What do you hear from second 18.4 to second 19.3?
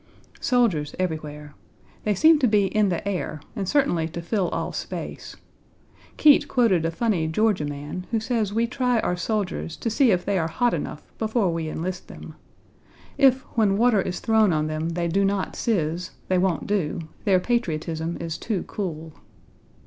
cool.